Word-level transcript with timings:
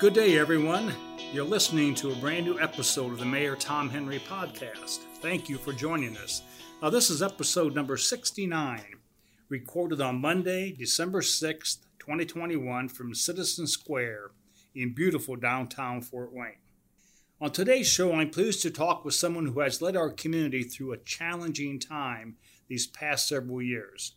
Good 0.00 0.14
day, 0.14 0.38
everyone. 0.38 0.92
You're 1.32 1.44
listening 1.44 1.94
to 1.96 2.10
a 2.10 2.16
brand 2.16 2.46
new 2.46 2.58
episode 2.58 3.12
of 3.12 3.20
the 3.20 3.24
Mayor 3.24 3.54
Tom 3.54 3.88
Henry 3.88 4.18
podcast. 4.18 4.98
Thank 5.22 5.48
you 5.48 5.56
for 5.56 5.72
joining 5.72 6.16
us. 6.16 6.42
Now, 6.82 6.90
this 6.90 7.10
is 7.10 7.22
episode 7.22 7.76
number 7.76 7.96
69, 7.96 8.82
recorded 9.48 10.00
on 10.00 10.20
Monday, 10.20 10.72
December 10.72 11.20
6th, 11.20 11.78
2021, 12.00 12.88
from 12.88 13.14
Citizen 13.14 13.68
Square 13.68 14.32
in 14.74 14.94
beautiful 14.94 15.36
downtown 15.36 16.02
Fort 16.02 16.32
Wayne. 16.32 16.58
On 17.40 17.52
today's 17.52 17.86
show, 17.86 18.12
I'm 18.14 18.30
pleased 18.30 18.62
to 18.62 18.72
talk 18.72 19.04
with 19.04 19.14
someone 19.14 19.46
who 19.46 19.60
has 19.60 19.80
led 19.80 19.96
our 19.96 20.10
community 20.10 20.64
through 20.64 20.92
a 20.92 20.98
challenging 20.98 21.78
time 21.78 22.34
these 22.66 22.88
past 22.88 23.28
several 23.28 23.62
years. 23.62 24.16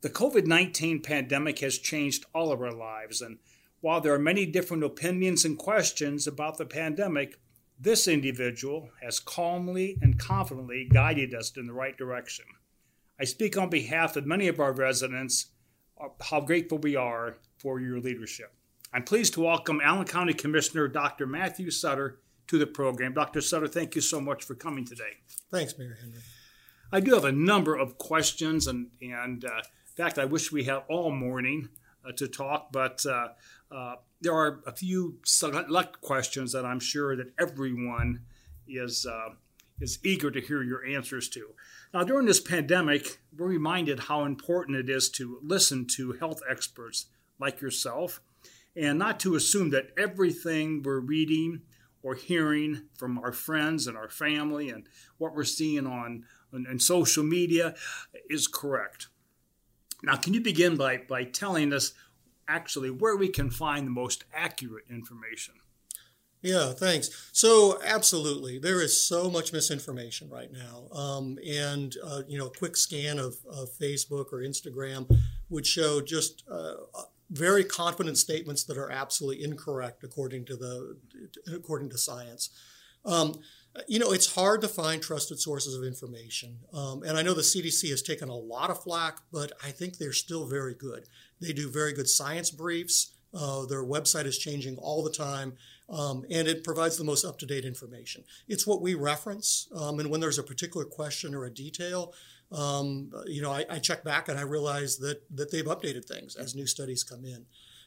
The 0.00 0.10
COVID 0.10 0.46
19 0.46 1.02
pandemic 1.02 1.60
has 1.60 1.78
changed 1.78 2.26
all 2.34 2.50
of 2.50 2.60
our 2.60 2.72
lives, 2.72 3.22
and 3.22 3.38
while 3.84 4.00
there 4.00 4.14
are 4.14 4.18
many 4.18 4.46
different 4.46 4.82
opinions 4.82 5.44
and 5.44 5.58
questions 5.58 6.26
about 6.26 6.56
the 6.56 6.64
pandemic, 6.64 7.38
this 7.78 8.08
individual 8.08 8.88
has 9.02 9.20
calmly 9.20 9.98
and 10.00 10.18
confidently 10.18 10.88
guided 10.90 11.34
us 11.34 11.52
in 11.54 11.66
the 11.66 11.72
right 11.74 11.94
direction. 11.98 12.46
I 13.20 13.24
speak 13.24 13.58
on 13.58 13.68
behalf 13.68 14.16
of 14.16 14.24
many 14.24 14.48
of 14.48 14.58
our 14.58 14.72
residents 14.72 15.48
uh, 16.00 16.08
how 16.18 16.40
grateful 16.40 16.78
we 16.78 16.96
are 16.96 17.36
for 17.58 17.78
your 17.78 18.00
leadership. 18.00 18.54
I'm 18.90 19.04
pleased 19.04 19.34
to 19.34 19.42
welcome 19.42 19.82
Allen 19.84 20.06
County 20.06 20.32
Commissioner 20.32 20.88
Dr. 20.88 21.26
Matthew 21.26 21.70
Sutter 21.70 22.20
to 22.46 22.56
the 22.56 22.66
program. 22.66 23.12
Dr. 23.12 23.42
Sutter, 23.42 23.68
thank 23.68 23.94
you 23.94 24.00
so 24.00 24.18
much 24.18 24.44
for 24.44 24.54
coming 24.54 24.86
today. 24.86 25.18
Thanks, 25.52 25.76
Mayor 25.76 25.98
Henry. 26.00 26.20
I 26.90 27.00
do 27.00 27.12
have 27.12 27.26
a 27.26 27.32
number 27.32 27.76
of 27.76 27.98
questions, 27.98 28.66
and, 28.66 28.92
and 29.02 29.44
uh, 29.44 29.58
in 29.58 29.94
fact, 29.94 30.18
I 30.18 30.24
wish 30.24 30.50
we 30.50 30.64
had 30.64 30.84
all 30.88 31.10
morning 31.10 31.68
to 32.12 32.28
talk, 32.28 32.72
but 32.72 33.04
uh, 33.06 33.28
uh, 33.70 33.96
there 34.20 34.34
are 34.34 34.60
a 34.66 34.72
few 34.72 35.18
select 35.24 36.00
questions 36.00 36.52
that 36.52 36.64
I'm 36.64 36.80
sure 36.80 37.16
that 37.16 37.32
everyone 37.38 38.22
is 38.66 39.06
is 39.80 39.98
eager 40.04 40.30
to 40.30 40.40
hear 40.40 40.62
your 40.62 40.84
answers 40.84 41.28
to. 41.28 41.48
Now, 41.92 42.04
during 42.04 42.26
this 42.26 42.40
pandemic, 42.40 43.18
we're 43.36 43.48
reminded 43.48 44.00
how 44.00 44.24
important 44.24 44.78
it 44.78 44.88
is 44.88 45.08
to 45.10 45.38
listen 45.42 45.86
to 45.96 46.12
health 46.12 46.40
experts 46.48 47.06
like 47.38 47.60
yourself 47.60 48.20
and 48.76 48.98
not 48.98 49.20
to 49.20 49.34
assume 49.34 49.70
that 49.70 49.90
everything 49.96 50.82
we're 50.82 51.00
reading 51.00 51.62
or 52.02 52.14
hearing 52.14 52.82
from 52.96 53.18
our 53.18 53.32
friends 53.32 53.86
and 53.86 53.96
our 53.96 54.10
family 54.10 54.68
and 54.68 54.86
what 55.18 55.34
we're 55.34 55.44
seeing 55.44 55.86
on, 55.86 56.24
on, 56.52 56.66
on 56.68 56.78
social 56.78 57.24
media 57.24 57.74
is 58.28 58.46
correct. 58.46 59.08
Now, 60.04 60.16
can 60.16 60.34
you 60.34 60.40
begin 60.40 60.76
by, 60.76 60.98
by 61.08 61.24
telling 61.24 61.72
us 61.72 61.92
actually 62.48 62.90
where 62.90 63.16
we 63.16 63.28
can 63.28 63.50
find 63.50 63.86
the 63.86 63.90
most 63.90 64.24
accurate 64.34 64.84
information? 64.90 65.54
Yeah, 66.42 66.72
thanks. 66.72 67.30
So, 67.32 67.80
absolutely, 67.82 68.58
there 68.58 68.82
is 68.82 69.00
so 69.00 69.30
much 69.30 69.54
misinformation 69.54 70.28
right 70.28 70.52
now, 70.52 70.88
um, 70.92 71.38
and 71.46 71.96
uh, 72.04 72.20
you 72.28 72.36
know, 72.36 72.48
a 72.48 72.50
quick 72.50 72.76
scan 72.76 73.18
of, 73.18 73.36
of, 73.50 73.70
Facebook 73.80 74.26
or 74.30 74.42
Instagram 74.42 75.10
would 75.48 75.66
show 75.66 76.02
just 76.02 76.44
uh, 76.50 76.74
very 77.30 77.64
confident 77.64 78.18
statements 78.18 78.64
that 78.64 78.76
are 78.76 78.90
absolutely 78.90 79.42
incorrect 79.42 80.04
according 80.04 80.44
to 80.44 80.56
the 80.56 80.98
according 81.50 81.88
to 81.88 81.96
science. 81.96 82.50
Um, 83.06 83.40
you 83.88 83.98
know, 83.98 84.12
it's 84.12 84.34
hard 84.34 84.60
to 84.60 84.68
find 84.68 85.02
trusted 85.02 85.40
sources 85.40 85.74
of 85.74 85.84
information. 85.84 86.58
Um, 86.72 87.02
and 87.02 87.16
I 87.16 87.22
know 87.22 87.34
the 87.34 87.42
CDC 87.42 87.90
has 87.90 88.02
taken 88.02 88.28
a 88.28 88.36
lot 88.36 88.70
of 88.70 88.82
flack, 88.82 89.18
but 89.32 89.52
I 89.64 89.70
think 89.70 89.98
they're 89.98 90.12
still 90.12 90.46
very 90.46 90.74
good. 90.74 91.06
They 91.40 91.52
do 91.52 91.68
very 91.68 91.92
good 91.92 92.08
science 92.08 92.50
briefs. 92.50 93.14
Uh, 93.34 93.66
their 93.66 93.82
website 93.82 94.26
is 94.26 94.38
changing 94.38 94.76
all 94.76 95.02
the 95.02 95.10
time, 95.10 95.54
um, 95.90 96.24
and 96.30 96.46
it 96.46 96.62
provides 96.62 96.96
the 96.96 97.02
most 97.04 97.24
up 97.24 97.36
to 97.40 97.46
date 97.46 97.64
information. 97.64 98.22
It's 98.46 98.64
what 98.64 98.80
we 98.80 98.94
reference. 98.94 99.68
Um, 99.74 99.98
and 99.98 100.08
when 100.08 100.20
there's 100.20 100.38
a 100.38 100.44
particular 100.44 100.86
question 100.86 101.34
or 101.34 101.44
a 101.44 101.50
detail, 101.50 102.14
um, 102.52 103.10
you 103.26 103.42
know, 103.42 103.50
I, 103.50 103.64
I, 103.68 103.78
check 103.80 104.04
back 104.04 104.28
and 104.28 104.38
I 104.38 104.42
realize 104.42 104.98
that, 104.98 105.22
that 105.34 105.50
they've 105.50 105.64
updated 105.64 106.04
things 106.04 106.36
as 106.36 106.54
new 106.54 106.66
studies 106.66 107.02
come 107.02 107.24
in. 107.24 107.46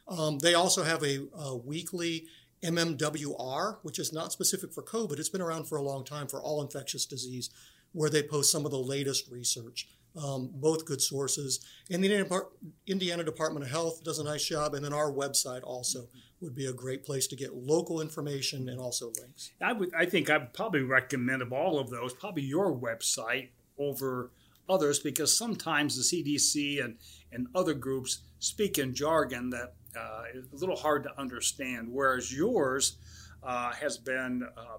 Um, 0.10 0.40
they 0.40 0.56
also 0.56 0.84
have 0.84 1.04
a, 1.04 1.20
a 1.38 1.56
weekly 1.56 2.28
MMWR, 2.64 3.78
which 3.84 4.00
is 4.00 4.14
not 4.14 4.32
specific 4.32 4.74
for 4.74 4.84
COVID. 4.84 5.20
It's 5.20 5.30
been 5.30 5.42
around 5.42 5.66
for 5.66 5.78
a 5.78 5.82
long 5.82 6.04
time 6.04 6.28
for 6.28 6.42
all 6.42 6.62
infectious 6.62 7.06
disease, 7.06 7.50
where 7.92 8.10
they 8.10 8.24
post 8.24 8.52
some 8.52 8.66
of 8.66 8.72
the 8.72 8.80
latest 8.80 9.30
research. 9.32 9.88
Um, 10.16 10.50
both 10.52 10.86
good 10.86 11.00
sources. 11.00 11.64
And 11.92 12.04
the 12.04 12.48
Indiana 12.88 13.24
Department 13.24 13.64
of 13.64 13.70
Health 13.70 14.04
does 14.04 14.18
a 14.18 14.24
nice 14.24 14.44
job, 14.44 14.74
and 14.74 14.84
then 14.84 14.94
our 14.94 15.12
website 15.12 15.62
also 15.64 16.08
would 16.42 16.56
be 16.56 16.66
a 16.66 16.74
great 16.74 17.04
place 17.04 17.28
to 17.28 17.36
get 17.36 17.54
local 17.54 18.02
information 18.02 18.68
and 18.70 18.80
also 18.80 19.12
links. 19.22 19.52
I 19.62 19.74
would, 19.74 19.94
I 19.94 20.08
think, 20.08 20.32
I'd 20.32 20.56
probably 20.56 20.82
recommend 20.82 21.44
of 21.44 21.54
all 21.54 21.78
of 21.78 21.92
those, 21.92 22.14
probably 22.14 22.44
your 22.44 22.76
website 22.76 23.50
over 23.78 24.32
others, 24.68 25.00
because 25.00 25.38
sometimes 25.38 25.96
the 25.96 26.24
CDC 26.24 26.84
and 26.84 26.98
and 27.32 27.48
other 27.54 27.74
groups 27.74 28.20
speak 28.40 28.78
in 28.78 28.94
jargon 28.94 29.50
that 29.52 29.74
uh, 29.98 30.24
a 30.34 30.56
little 30.56 30.76
hard 30.76 31.04
to 31.04 31.20
understand, 31.20 31.88
whereas 31.92 32.32
yours 32.34 32.98
uh, 33.44 33.74
has 33.74 33.98
been 33.98 34.48
uh, 34.58 34.78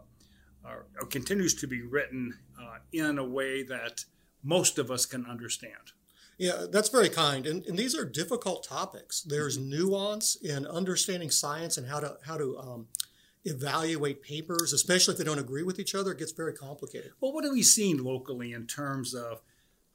or 0.65 1.07
continues 1.07 1.55
to 1.55 1.67
be 1.67 1.83
written 1.83 2.35
uh, 2.61 2.79
in 2.93 3.19
a 3.19 3.25
way 3.25 3.63
that 3.63 4.05
most 4.43 4.79
of 4.79 4.91
us 4.91 5.07
can 5.07 5.27
understand. 5.27 5.93
Yeah, 6.37 6.67
that's 6.71 6.89
very 6.89 7.09
kind. 7.09 7.47
And, 7.47 7.67
and 7.67 7.77
these 7.77 7.97
are 7.97 8.05
difficult 8.05 8.65
topics. 8.65 9.23
There's 9.23 9.59
mm-hmm. 9.59 9.71
nuance 9.71 10.37
in 10.37 10.67
understanding 10.67 11.31
science 11.31 11.77
and 11.77 11.89
how 11.89 12.01
to 12.01 12.17
how 12.25 12.37
to 12.37 12.59
um, 12.59 12.87
evaluate 13.45 14.23
papers, 14.23 14.73
especially 14.73 15.13
if 15.13 15.19
they 15.19 15.25
don't 15.25 15.41
agree 15.41 15.65
with 15.65 15.81
each 15.81 15.95
other. 15.95 16.13
It 16.13 16.19
gets 16.19 16.33
very 16.33 16.53
complicated. 16.53 17.13
Well, 17.21 17.33
what 17.33 17.45
have 17.45 17.53
we 17.53 17.63
seen 17.63 18.05
locally 18.05 18.53
in 18.53 18.67
terms 18.67 19.15
of 19.15 19.43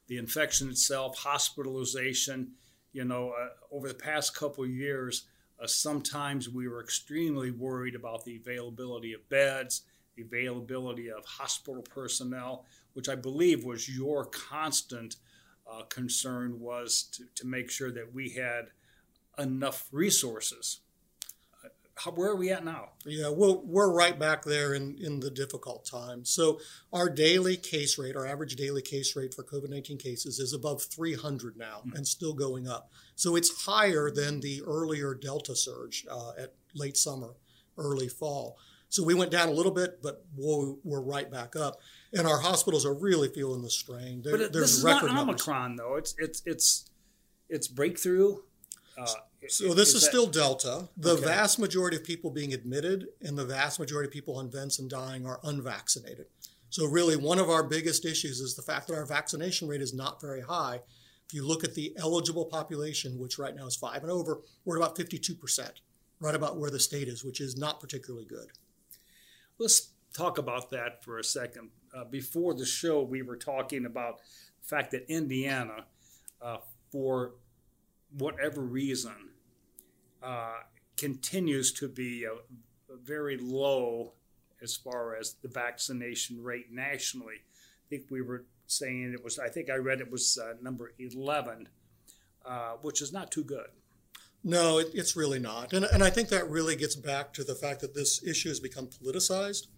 the 0.06 0.18
infection 0.18 0.68
itself, 0.68 1.18
hospitalization? 1.18 2.52
You 2.94 3.04
know, 3.04 3.30
uh, 3.30 3.48
over 3.70 3.88
the 3.88 3.94
past 3.94 4.34
couple 4.34 4.64
years, 4.64 5.24
uh, 5.62 5.66
sometimes 5.66 6.48
we 6.48 6.68
were 6.68 6.80
extremely 6.80 7.50
worried 7.50 7.94
about 7.94 8.24
the 8.24 8.36
availability 8.36 9.12
of 9.12 9.28
beds, 9.28 9.82
the 10.16 10.22
availability 10.22 11.10
of 11.10 11.24
hospital 11.24 11.82
personnel, 11.82 12.64
which 12.94 13.08
I 13.08 13.16
believe 13.16 13.64
was 13.64 13.88
your 13.88 14.24
constant 14.26 15.16
uh, 15.70 15.82
concern 15.88 16.60
was 16.60 17.08
to, 17.12 17.24
to 17.34 17.46
make 17.46 17.68
sure 17.68 17.90
that 17.90 18.14
we 18.14 18.30
had 18.30 18.66
enough 19.38 19.88
resources 19.90 20.80
how, 21.96 22.10
where 22.10 22.30
are 22.30 22.36
we 22.36 22.50
at 22.50 22.64
now? 22.64 22.90
Yeah, 23.04 23.28
well, 23.28 23.62
we're 23.64 23.92
right 23.92 24.18
back 24.18 24.44
there 24.44 24.74
in, 24.74 24.96
in 25.00 25.20
the 25.20 25.30
difficult 25.30 25.84
time. 25.84 26.24
So, 26.24 26.58
our 26.92 27.08
daily 27.08 27.56
case 27.56 27.98
rate, 27.98 28.16
our 28.16 28.26
average 28.26 28.56
daily 28.56 28.82
case 28.82 29.14
rate 29.14 29.32
for 29.32 29.44
COVID 29.44 29.70
19 29.70 29.98
cases 29.98 30.38
is 30.38 30.52
above 30.52 30.82
300 30.82 31.56
now 31.56 31.82
mm-hmm. 31.86 31.96
and 31.96 32.06
still 32.06 32.34
going 32.34 32.66
up. 32.66 32.90
So, 33.14 33.36
it's 33.36 33.64
higher 33.64 34.10
than 34.10 34.40
the 34.40 34.62
earlier 34.66 35.14
Delta 35.14 35.54
surge 35.54 36.04
uh, 36.10 36.32
at 36.38 36.54
late 36.74 36.96
summer, 36.96 37.34
early 37.78 38.08
fall. 38.08 38.58
So, 38.88 39.04
we 39.04 39.14
went 39.14 39.30
down 39.30 39.48
a 39.48 39.52
little 39.52 39.72
bit, 39.72 40.02
but 40.02 40.24
we're, 40.36 40.74
we're 40.82 41.00
right 41.00 41.30
back 41.30 41.54
up. 41.54 41.76
And 42.12 42.26
our 42.26 42.40
hospitals 42.40 42.84
are 42.84 42.94
really 42.94 43.28
feeling 43.28 43.62
the 43.62 43.70
strain. 43.70 44.22
There, 44.22 44.32
but 44.32 44.40
it, 44.40 44.52
this 44.52 44.78
is 44.78 44.84
not 44.84 45.04
Omicron, 45.04 45.76
numbers. 45.76 45.78
though. 45.78 45.96
It's, 45.96 46.14
it's, 46.18 46.42
it's, 46.44 46.90
it's 47.48 47.68
breakthrough. 47.68 48.38
Uh, 48.96 49.06
so 49.48 49.74
this 49.74 49.88
is, 49.88 49.96
is 49.96 50.02
that, 50.02 50.08
still 50.08 50.26
Delta. 50.26 50.88
The 50.96 51.14
okay. 51.14 51.24
vast 51.24 51.58
majority 51.58 51.96
of 51.96 52.04
people 52.04 52.30
being 52.30 52.54
admitted 52.54 53.08
and 53.20 53.36
the 53.36 53.44
vast 53.44 53.80
majority 53.80 54.08
of 54.08 54.12
people 54.12 54.36
on 54.36 54.50
vents 54.50 54.78
and 54.78 54.88
dying 54.88 55.26
are 55.26 55.40
unvaccinated. 55.42 56.26
So 56.70 56.86
really, 56.86 57.16
one 57.16 57.38
of 57.38 57.50
our 57.50 57.62
biggest 57.62 58.04
issues 58.04 58.40
is 58.40 58.56
the 58.56 58.62
fact 58.62 58.88
that 58.88 58.94
our 58.94 59.06
vaccination 59.06 59.68
rate 59.68 59.80
is 59.80 59.94
not 59.94 60.20
very 60.20 60.40
high. 60.40 60.80
If 61.26 61.32
you 61.32 61.46
look 61.46 61.64
at 61.64 61.74
the 61.74 61.94
eligible 61.96 62.46
population, 62.46 63.18
which 63.18 63.38
right 63.38 63.54
now 63.54 63.66
is 63.66 63.76
five 63.76 64.02
and 64.02 64.10
over, 64.10 64.40
we're 64.64 64.76
at 64.78 64.82
about 64.82 64.96
52%, 64.96 65.70
right 66.20 66.34
about 66.34 66.56
where 66.56 66.70
the 66.70 66.80
state 66.80 67.08
is, 67.08 67.24
which 67.24 67.40
is 67.40 67.56
not 67.56 67.80
particularly 67.80 68.26
good. 68.26 68.48
Let's 69.58 69.90
talk 70.12 70.38
about 70.38 70.70
that 70.70 71.04
for 71.04 71.18
a 71.18 71.24
second. 71.24 71.70
Uh, 71.94 72.04
before 72.04 72.54
the 72.54 72.66
show, 72.66 73.02
we 73.02 73.22
were 73.22 73.36
talking 73.36 73.86
about 73.86 74.18
the 74.60 74.66
fact 74.66 74.90
that 74.90 75.08
Indiana, 75.08 75.84
uh, 76.42 76.56
for 76.90 77.34
whatever 78.16 78.60
reason, 78.62 79.30
uh, 80.22 80.60
continues 80.96 81.72
to 81.72 81.88
be 81.88 82.24
a, 82.24 82.32
a 82.92 82.96
very 83.02 83.36
low 83.36 84.12
as 84.62 84.76
far 84.76 85.16
as 85.16 85.34
the 85.42 85.48
vaccination 85.48 86.42
rate 86.42 86.72
nationally. 86.72 87.42
I 87.44 87.86
think 87.90 88.04
we 88.10 88.22
were 88.22 88.44
saying 88.66 89.12
it 89.12 89.22
was, 89.22 89.38
I 89.38 89.48
think 89.48 89.68
I 89.70 89.76
read 89.76 90.00
it 90.00 90.10
was 90.10 90.38
uh, 90.42 90.54
number 90.62 90.92
11, 90.98 91.68
uh, 92.46 92.72
which 92.82 93.02
is 93.02 93.12
not 93.12 93.30
too 93.30 93.44
good. 93.44 93.66
No, 94.42 94.78
it, 94.78 94.88
it's 94.92 95.16
really 95.16 95.38
not. 95.38 95.72
And, 95.72 95.84
and 95.86 96.02
I 96.02 96.10
think 96.10 96.28
that 96.28 96.48
really 96.50 96.76
gets 96.76 96.94
back 96.94 97.32
to 97.34 97.44
the 97.44 97.54
fact 97.54 97.80
that 97.80 97.94
this 97.94 98.22
issue 98.22 98.50
has 98.50 98.60
become 98.60 98.86
politicized. 98.88 99.68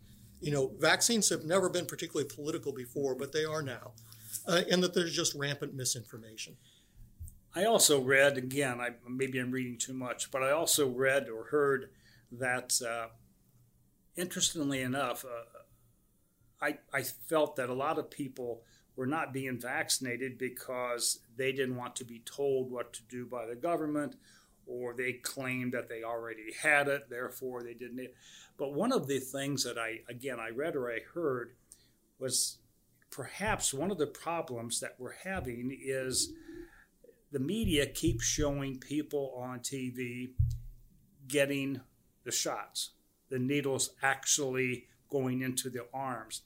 You 0.41 0.53
know, 0.53 0.73
vaccines 0.79 1.29
have 1.31 1.45
never 1.45 1.69
been 1.69 1.87
particularly 1.87 2.29
political 2.29 2.73
before, 2.73 3.15
but 3.15 3.33
they 3.33 3.45
are 3.45 3.63
now. 3.63 3.93
Uh, 4.47 4.63
and 4.71 4.83
that 4.83 4.95
there's 4.95 5.15
just 5.15 5.35
rampant 5.35 5.75
misinformation. 5.75 6.57
I 7.57 7.65
also 7.65 8.03
read 8.03 8.37
again. 8.37 8.81
I 8.83 8.91
maybe 9.09 9.39
I'm 9.39 9.51
reading 9.51 9.79
too 9.79 9.95
much, 9.95 10.31
but 10.31 10.43
I 10.43 10.51
also 10.51 10.87
read 10.87 11.31
or 11.31 11.45
heard 11.45 11.89
that, 12.33 12.79
uh, 12.87 13.07
interestingly 14.15 14.83
enough, 14.83 15.25
uh, 15.25 16.65
I, 16.65 16.79
I 16.93 17.03
felt 17.03 17.57
that 17.57 17.71
a 17.71 17.75
lot 17.75 17.99
of 17.99 18.11
people 18.11 18.63
were 18.95 19.07
not 19.07 19.33
being 19.33 19.59
vaccinated 19.59 20.37
because 20.37 21.21
they 21.37 21.51
didn't 21.51 21.77
want 21.77 21.97
to 21.97 22.05
be 22.05 22.21
told 22.27 22.71
what 22.71 22.93
to 22.93 23.03
do 23.09 23.25
by 23.25 23.47
the 23.47 23.57
government 23.57 24.17
or 24.67 24.93
they 24.95 25.13
claimed 25.13 25.73
that 25.73 25.89
they 25.89 26.03
already 26.03 26.53
had 26.61 26.89
it, 26.89 27.09
therefore 27.09 27.63
they 27.63 27.75
didn't. 27.75 28.11
But 28.59 28.75
one 28.75 28.93
of 28.93 29.07
the 29.07 29.21
things 29.21 29.65
that 29.65 29.79
I, 29.79 30.01
again, 30.09 30.41
I 30.41 30.49
read 30.51 30.77
or 30.77 30.91
I 30.91 31.01
heard 31.15 31.53
was 32.19 32.59
perhaps 33.11 33.73
one 33.73 33.91
of 33.91 33.99
the 33.99 34.07
problems 34.07 34.81
that 34.81 34.97
we're 34.99 35.15
having 35.25 35.77
is 35.81 36.33
the 37.37 37.41
media 37.41 37.85
keeps 37.85 38.25
showing 38.25 38.79
people 38.79 39.35
on 39.37 39.59
TV 39.59 40.31
getting 41.29 41.83
the 42.25 42.33
shots, 42.33 42.93
the 43.29 43.39
needles 43.39 43.91
actually 44.03 44.87
going 45.11 45.43
into 45.43 45.69
their 45.69 45.85
arms. 45.93 46.41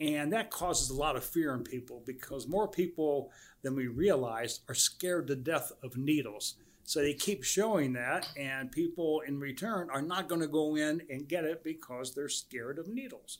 And 0.00 0.32
that 0.32 0.50
causes 0.50 0.90
a 0.90 0.96
lot 0.96 1.14
of 1.14 1.22
fear 1.22 1.54
in 1.54 1.62
people 1.62 2.02
because 2.04 2.48
more 2.48 2.66
people 2.66 3.30
than 3.62 3.76
we 3.76 3.86
realize 3.86 4.62
are 4.68 4.74
scared 4.74 5.28
to 5.28 5.36
death 5.36 5.70
of 5.84 5.96
needles. 5.96 6.56
So 6.82 7.02
they 7.02 7.14
keep 7.14 7.44
showing 7.44 7.92
that, 7.92 8.28
and 8.36 8.72
people 8.72 9.22
in 9.28 9.38
return 9.38 9.90
are 9.92 10.02
not 10.02 10.28
going 10.28 10.40
to 10.40 10.48
go 10.48 10.74
in 10.74 11.02
and 11.08 11.28
get 11.28 11.44
it 11.44 11.62
because 11.62 12.16
they're 12.16 12.28
scared 12.28 12.80
of 12.80 12.88
needles. 12.88 13.38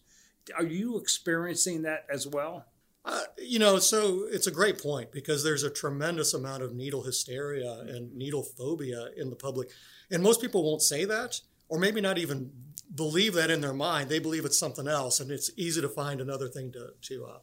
Are 0.56 0.62
you 0.62 1.00
experiencing 1.00 1.82
that 1.82 2.06
as 2.08 2.28
well? 2.28 2.66
Uh, 3.06 3.20
you 3.38 3.60
know, 3.60 3.78
so 3.78 4.26
it's 4.32 4.48
a 4.48 4.50
great 4.50 4.82
point 4.82 5.12
because 5.12 5.44
there's 5.44 5.62
a 5.62 5.70
tremendous 5.70 6.34
amount 6.34 6.60
of 6.60 6.74
needle 6.74 7.04
hysteria 7.04 7.84
and 7.86 8.12
needle 8.16 8.42
phobia 8.42 9.10
in 9.16 9.30
the 9.30 9.36
public. 9.36 9.68
And 10.10 10.20
most 10.20 10.40
people 10.40 10.64
won't 10.64 10.82
say 10.82 11.04
that, 11.04 11.40
or 11.68 11.78
maybe 11.78 12.00
not 12.00 12.18
even 12.18 12.50
believe 12.92 13.34
that 13.34 13.48
in 13.48 13.60
their 13.60 13.72
mind. 13.72 14.08
They 14.08 14.18
believe 14.18 14.44
it's 14.44 14.58
something 14.58 14.88
else, 14.88 15.20
and 15.20 15.30
it's 15.30 15.52
easy 15.56 15.80
to 15.80 15.88
find 15.88 16.20
another 16.20 16.48
thing 16.48 16.72
to, 16.72 16.94
to 17.02 17.26
uh, 17.26 17.38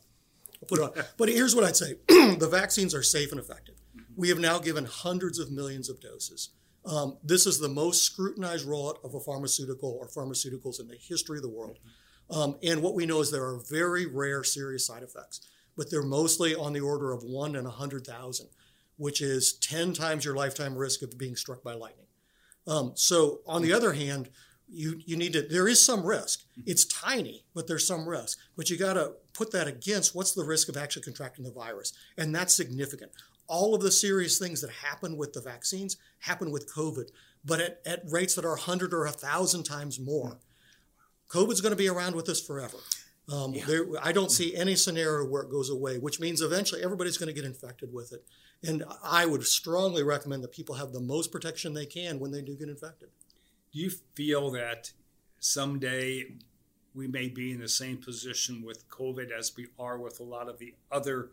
put 0.68 0.82
on. 0.82 0.92
but 1.18 1.30
here's 1.30 1.56
what 1.56 1.64
I'd 1.64 1.78
say 1.78 1.94
the 2.08 2.50
vaccines 2.52 2.94
are 2.94 3.04
safe 3.04 3.32
and 3.32 3.40
effective. 3.40 3.76
We 4.18 4.28
have 4.30 4.40
now 4.40 4.60
given 4.60 4.84
hundreds 4.84 5.40
of 5.40 5.50
millions 5.50 5.90
of 5.90 6.02
doses. 6.02 6.50
Um, 6.86 7.18
this 7.24 7.46
is 7.46 7.60
the 7.60 7.70
most 7.70 8.04
scrutinized 8.04 8.68
rollout 8.68 9.04
of 9.06 9.16
a 9.16 9.20
pharmaceutical 9.22 9.98
or 9.98 10.08
pharmaceuticals 10.10 10.82
in 10.82 10.90
the 10.90 10.98
history 10.98 11.38
of 11.38 11.44
the 11.44 11.50
world. 11.50 11.80
Um, 12.30 12.58
and 12.64 12.82
what 12.82 12.96
we 12.96 13.06
know 13.06 13.22
is 13.22 13.32
there 13.32 13.46
are 13.46 13.60
very 13.70 14.06
rare 14.06 14.44
serious 14.44 14.86
side 14.86 15.04
effects, 15.04 15.48
but 15.78 15.90
they're 15.90 16.04
mostly 16.04 16.56
on 16.56 16.74
the 16.74 16.82
order 16.82 17.12
of 17.12 17.24
one 17.24 17.56
in 17.56 17.66
100,000, 17.66 18.48
which 18.98 19.22
is 19.22 19.54
10 19.54 19.94
times 19.94 20.26
your 20.26 20.36
lifetime 20.36 20.76
risk 20.76 21.02
of 21.02 21.18
being 21.18 21.36
struck 21.36 21.64
by 21.64 21.74
lightning. 21.74 22.06
Um, 22.66 22.94
so, 22.96 23.42
on 23.46 23.62
the 23.62 23.74
other 23.74 23.94
hand, 23.94 24.30
you, 24.70 25.02
you 25.06 25.18
need 25.18 25.34
to, 25.34 25.42
there 25.42 25.68
is 25.68 25.84
some 25.84 26.06
risk. 26.06 26.44
It's 26.66 26.86
tiny, 26.86 27.44
but 27.54 27.68
there's 27.68 27.86
some 27.86 28.08
risk. 28.08 28.40
But 28.56 28.70
you 28.70 28.78
got 28.78 28.94
to 28.94 29.14
put 29.34 29.52
that 29.52 29.68
against 29.68 30.16
what's 30.16 30.32
the 30.32 30.44
risk 30.44 30.70
of 30.70 30.78
actually 30.78 31.04
contracting 31.04 31.44
the 31.44 31.52
virus. 31.52 31.94
And 32.18 32.34
that's 32.34 32.54
significant. 32.54 33.12
All 33.48 33.76
of 33.76 33.82
the 33.82 33.92
serious 33.92 34.40
things 34.40 34.62
that 34.62 34.72
happen 34.72 35.18
with 35.18 35.34
the 35.34 35.42
vaccines 35.42 35.98
happen 36.20 36.52
with 36.52 36.74
COVID, 36.74 37.10
but 37.44 37.60
at, 37.60 37.82
at 37.86 38.04
rates 38.10 38.36
that 38.36 38.46
are 38.46 38.52
100 38.52 38.94
or 38.94 39.04
1,000 39.04 39.64
times 39.64 40.00
more. 40.00 40.38
COVID's 41.30 41.62
going 41.62 41.72
to 41.72 41.78
be 41.78 41.90
around 41.90 42.16
with 42.16 42.30
us 42.30 42.42
forever. 42.42 42.78
Um, 43.32 43.54
yeah. 43.54 43.66
there, 43.66 43.86
I 44.02 44.12
don't 44.12 44.32
see 44.32 44.56
any 44.56 44.76
scenario 44.76 45.26
where 45.26 45.44
it 45.44 45.50
goes 45.50 45.70
away, 45.70 45.98
which 45.98 46.20
means 46.20 46.42
eventually 46.42 46.84
everybody's 46.84 47.18
going 47.18 47.28
to 47.28 47.34
get 47.34 47.46
infected 47.46 47.94
with 47.94 48.12
it. 48.12 48.26
And 48.64 48.84
I 49.04 49.26
would 49.26 49.46
strongly 49.46 50.04
recommend 50.04 50.44
that 50.44 50.52
people 50.52 50.76
have 50.76 50.92
the 50.92 51.00
most 51.00 51.32
protection 51.32 51.74
they 51.74 51.86
can 51.86 52.20
when 52.20 52.32
they 52.32 52.42
do 52.42 52.56
get 52.56 52.70
infected. 52.70 53.10
Do 53.72 53.80
you 53.80 53.92
feel 54.16 54.52
that 54.52 54.92
someday 55.40 56.26
we 56.94 57.08
may 57.08 57.28
be 57.28 57.52
in 57.52 57.60
the 57.60 57.68
same 57.68 57.98
position 57.98 58.64
with 58.64 58.88
COVID 58.90 59.32
as 59.32 59.54
we 59.56 59.68
are 59.80 59.98
with 59.98 60.20
a 60.20 60.24
lot 60.24 60.48
of 60.48 60.60
the 60.60 60.76
other 60.92 61.30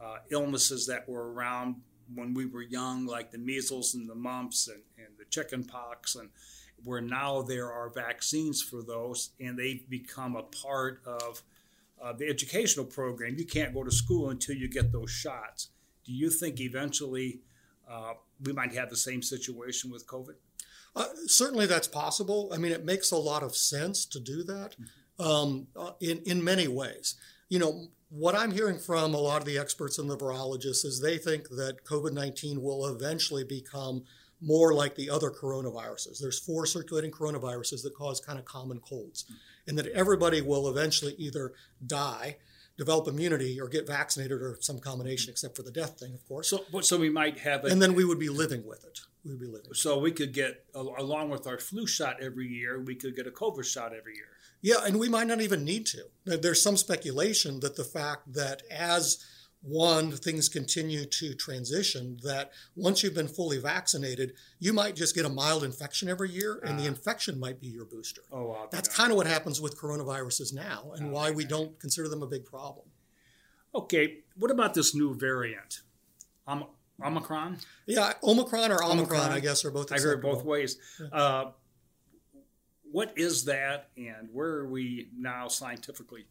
uh, 0.00 0.16
illnesses 0.30 0.86
that 0.86 1.08
were 1.08 1.32
around 1.32 1.76
when 2.14 2.34
we 2.34 2.46
were 2.46 2.62
young, 2.62 3.06
like 3.06 3.30
the 3.30 3.38
measles 3.38 3.94
and 3.94 4.08
the 4.08 4.14
mumps 4.14 4.68
and, 4.68 4.82
and 4.96 5.08
the 5.18 5.24
chicken 5.26 5.62
pox, 5.64 6.16
and 6.16 6.30
where 6.84 7.00
now 7.00 7.42
there 7.42 7.72
are 7.72 7.88
vaccines 7.88 8.62
for 8.62 8.82
those 8.82 9.30
and 9.40 9.58
they've 9.58 9.88
become 9.88 10.36
a 10.36 10.42
part 10.42 11.00
of 11.04 11.42
uh, 12.02 12.12
the 12.12 12.28
educational 12.28 12.84
program. 12.84 13.36
You 13.36 13.44
can't 13.44 13.74
go 13.74 13.84
to 13.84 13.90
school 13.90 14.30
until 14.30 14.56
you 14.56 14.68
get 14.68 14.92
those 14.92 15.10
shots. 15.10 15.68
Do 16.04 16.12
you 16.12 16.30
think 16.30 16.60
eventually 16.60 17.40
uh, 17.90 18.14
we 18.42 18.52
might 18.52 18.74
have 18.74 18.90
the 18.90 18.96
same 18.96 19.22
situation 19.22 19.90
with 19.90 20.06
COVID? 20.06 20.34
Uh, 20.96 21.04
certainly, 21.26 21.66
that's 21.66 21.88
possible. 21.88 22.50
I 22.52 22.58
mean, 22.58 22.72
it 22.72 22.84
makes 22.84 23.10
a 23.10 23.16
lot 23.16 23.42
of 23.42 23.54
sense 23.54 24.04
to 24.06 24.20
do 24.20 24.42
that 24.44 24.74
um, 25.18 25.68
uh, 25.76 25.92
in 26.00 26.18
in 26.24 26.42
many 26.42 26.66
ways. 26.66 27.16
You 27.48 27.58
know, 27.58 27.88
what 28.10 28.34
I'm 28.34 28.52
hearing 28.52 28.78
from 28.78 29.14
a 29.14 29.18
lot 29.18 29.40
of 29.40 29.46
the 29.46 29.58
experts 29.58 29.98
and 29.98 30.08
the 30.08 30.16
virologists 30.16 30.84
is 30.84 31.00
they 31.00 31.18
think 31.18 31.50
that 31.50 31.84
COVID 31.84 32.12
19 32.12 32.62
will 32.62 32.86
eventually 32.86 33.44
become 33.44 34.04
more 34.40 34.72
like 34.72 34.94
the 34.94 35.10
other 35.10 35.30
coronaviruses. 35.30 36.20
There's 36.20 36.38
four 36.38 36.66
circulating 36.66 37.10
coronaviruses 37.10 37.82
that 37.82 37.94
cause 37.94 38.20
kind 38.20 38.38
of 38.38 38.44
common 38.44 38.80
colds, 38.80 39.24
and 39.66 39.76
that 39.78 39.86
everybody 39.88 40.40
will 40.40 40.68
eventually 40.68 41.14
either 41.18 41.52
die 41.86 42.36
develop 42.76 43.08
immunity 43.08 43.60
or 43.60 43.68
get 43.68 43.86
vaccinated 43.86 44.40
or 44.40 44.56
some 44.60 44.78
combination, 44.78 45.30
except 45.30 45.56
for 45.56 45.64
the 45.64 45.70
death 45.70 45.98
thing, 45.98 46.14
of 46.14 46.26
course. 46.28 46.48
So, 46.48 46.64
so 46.80 46.96
we 46.96 47.10
might 47.10 47.38
have 47.38 47.64
it. 47.64 47.72
And 47.72 47.82
then 47.82 47.94
we 47.94 48.04
would 48.04 48.20
be 48.20 48.28
living 48.28 48.64
with 48.64 48.84
it. 48.84 49.00
We 49.24 49.32
would 49.32 49.40
be 49.40 49.48
living. 49.48 49.74
So 49.74 49.98
we 49.98 50.12
could 50.12 50.32
get, 50.32 50.64
along 50.74 51.30
with 51.30 51.46
our 51.48 51.58
flu 51.58 51.88
shot 51.88 52.22
every 52.22 52.46
year, 52.46 52.80
we 52.80 52.94
could 52.94 53.16
get 53.16 53.26
a 53.26 53.32
COVID 53.32 53.64
shot 53.64 53.92
every 53.92 54.14
year. 54.14 54.28
Yeah, 54.62 54.84
and 54.86 54.98
we 54.98 55.08
might 55.08 55.26
not 55.26 55.40
even 55.40 55.64
need 55.64 55.86
to. 55.86 56.04
There's 56.24 56.62
some 56.62 56.76
speculation 56.76 57.60
that 57.60 57.76
the 57.76 57.84
fact 57.84 58.32
that 58.34 58.62
as 58.70 59.24
one, 59.62 60.12
things 60.12 60.48
continue 60.48 61.04
to 61.04 61.34
transition, 61.34 62.18
that 62.22 62.52
once 62.76 63.02
you've 63.02 63.14
been 63.14 63.28
fully 63.28 63.58
vaccinated, 63.58 64.34
you 64.60 64.72
might 64.72 64.94
just 64.94 65.14
get 65.14 65.24
a 65.24 65.28
mild 65.28 65.64
infection 65.64 66.08
every 66.08 66.30
year, 66.30 66.60
and 66.64 66.78
the 66.78 66.84
ah. 66.84 66.88
infection 66.88 67.40
might 67.40 67.60
be 67.60 67.66
your 67.66 67.84
booster. 67.84 68.22
Oh, 68.30 68.46
wow. 68.46 68.68
That's 68.70 68.88
kind 68.88 69.10
of 69.10 69.16
what 69.16 69.26
happens 69.26 69.60
with 69.60 69.78
coronaviruses 69.78 70.54
now, 70.54 70.92
and 70.94 71.08
oh, 71.08 71.10
why 71.10 71.30
we 71.30 71.44
don't 71.44 71.78
consider 71.80 72.08
them 72.08 72.22
a 72.22 72.26
big 72.26 72.44
problem. 72.44 72.86
Okay, 73.74 74.18
what 74.36 74.50
about 74.50 74.74
this 74.74 74.94
new 74.94 75.14
variant? 75.14 75.82
Om- 76.46 76.66
Omicron? 77.04 77.58
Yeah, 77.86 78.12
Omicron 78.22 78.72
or 78.72 78.82
Omicron, 78.82 78.90
Omicron, 79.00 79.32
I 79.32 79.40
guess, 79.40 79.64
are 79.64 79.70
both. 79.70 79.92
I 79.92 79.98
heard 79.98 80.22
both 80.22 80.44
ways. 80.44 80.78
Yeah. 81.00 81.06
Uh, 81.08 81.50
what 82.90 83.12
is 83.16 83.44
that, 83.44 83.90
and 83.96 84.28
where 84.32 84.48
are 84.48 84.68
we 84.68 85.08
now 85.16 85.48
scientifically? 85.48 86.26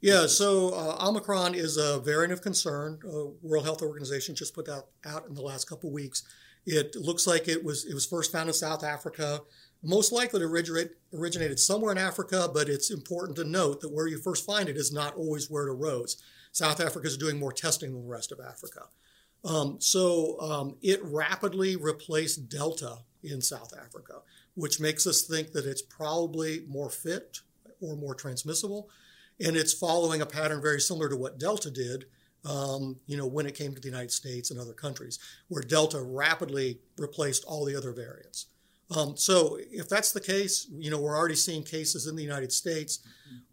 Yeah, 0.00 0.26
so 0.26 0.68
uh, 0.74 1.08
Omicron 1.08 1.54
is 1.54 1.76
a 1.76 1.98
variant 1.98 2.32
of 2.32 2.40
concern. 2.40 3.00
Uh, 3.04 3.30
World 3.42 3.64
Health 3.64 3.82
Organization 3.82 4.34
just 4.34 4.54
put 4.54 4.66
that 4.66 4.84
out 5.04 5.26
in 5.26 5.34
the 5.34 5.42
last 5.42 5.68
couple 5.68 5.88
of 5.90 5.94
weeks. 5.94 6.22
It 6.66 6.94
looks 6.94 7.26
like 7.26 7.48
it 7.48 7.64
was 7.64 7.84
it 7.84 7.94
was 7.94 8.06
first 8.06 8.30
found 8.30 8.48
in 8.48 8.54
South 8.54 8.84
Africa. 8.84 9.40
Most 9.82 10.12
likely 10.12 10.40
to 10.40 10.46
originate, 10.46 10.90
originated 11.12 11.58
somewhere 11.58 11.92
in 11.92 11.98
Africa, 11.98 12.48
but 12.52 12.68
it's 12.68 12.90
important 12.90 13.36
to 13.38 13.44
note 13.44 13.80
that 13.80 13.92
where 13.92 14.06
you 14.06 14.18
first 14.18 14.44
find 14.44 14.68
it 14.68 14.76
is 14.76 14.92
not 14.92 15.14
always 15.14 15.50
where 15.50 15.66
it 15.66 15.70
arose. 15.70 16.22
South 16.52 16.80
Africa 16.80 17.06
is 17.06 17.16
doing 17.16 17.38
more 17.38 17.52
testing 17.52 17.92
than 17.92 18.02
the 18.02 18.08
rest 18.08 18.32
of 18.32 18.40
Africa. 18.40 18.82
Um, 19.44 19.76
so 19.80 20.40
um, 20.40 20.76
it 20.82 21.00
rapidly 21.04 21.76
replaced 21.76 22.48
Delta 22.48 22.98
in 23.22 23.40
South 23.40 23.72
Africa, 23.76 24.20
which 24.54 24.80
makes 24.80 25.06
us 25.06 25.22
think 25.22 25.52
that 25.52 25.64
it's 25.64 25.82
probably 25.82 26.64
more 26.68 26.90
fit 26.90 27.38
or 27.80 27.96
more 27.96 28.14
transmissible 28.14 28.90
and 29.44 29.56
it's 29.56 29.72
following 29.72 30.20
a 30.20 30.26
pattern 30.26 30.60
very 30.60 30.80
similar 30.80 31.08
to 31.08 31.16
what 31.16 31.38
Delta 31.38 31.70
did. 31.70 32.06
Um, 32.44 32.96
you 33.06 33.16
know, 33.16 33.26
when 33.26 33.46
it 33.46 33.56
came 33.56 33.74
to 33.74 33.80
the 33.80 33.88
United 33.88 34.12
States 34.12 34.50
and 34.50 34.60
other 34.60 34.72
countries, 34.72 35.18
where 35.48 35.62
Delta 35.62 36.00
rapidly 36.00 36.78
replaced 36.96 37.44
all 37.44 37.64
the 37.64 37.76
other 37.76 37.92
variants. 37.92 38.46
Um, 38.96 39.16
so, 39.16 39.58
if 39.60 39.88
that's 39.88 40.12
the 40.12 40.20
case, 40.20 40.66
you 40.70 40.90
know, 40.90 41.00
we're 41.00 41.16
already 41.16 41.34
seeing 41.34 41.62
cases 41.62 42.06
in 42.06 42.16
the 42.16 42.22
United 42.22 42.52
States. 42.52 43.00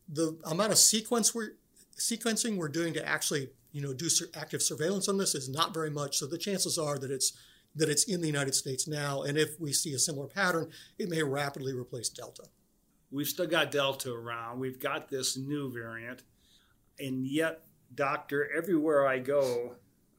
The 0.08 0.38
amount 0.46 0.72
of 0.72 0.78
sequence 0.78 1.34
we're 1.34 1.56
sequencing 1.98 2.58
we're 2.58 2.70
doing 2.70 2.94
to 2.94 3.06
actually, 3.08 3.50
you 3.72 3.82
know, 3.82 3.94
do 3.94 4.08
active 4.36 4.62
surveillance 4.62 5.10
on 5.10 5.18
this 5.18 5.34
is 5.34 5.50
not 5.50 5.74
very 5.74 5.90
much. 5.90 6.18
So 6.18 6.28
the 6.28 6.38
chances 6.38 6.78
are 6.78 6.98
that 7.00 7.12
it's 7.12 7.34
that 7.76 7.90
it's 7.90 8.06
in 8.06 8.22
the 8.22 8.28
United 8.28 8.56
States 8.56 8.88
now, 8.88 9.24
and 9.24 9.38
if 9.38 9.60
we 9.60 9.74
see 9.74 9.94
a 9.94 10.00
similar 10.00 10.28
pattern, 10.28 10.72
it 10.98 11.10
may 11.10 11.22
rapidly 11.22 11.74
replace 11.74 12.08
Delta. 12.08 12.44
We've 13.16 13.30
still 13.30 13.48
got 13.48 13.72
Delta 13.72 14.12
around. 14.12 14.60
We've 14.60 14.78
got 14.78 15.08
this 15.08 15.38
new 15.38 15.72
variant. 15.72 16.24
And 17.00 17.26
yet, 17.26 17.62
doctor, 17.96 18.50
everywhere 18.54 19.08
I 19.08 19.20
go, 19.20 19.76